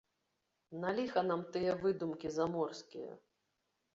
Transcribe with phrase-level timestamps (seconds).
[0.85, 3.11] На ліха нам тыя выдумкі заморскія?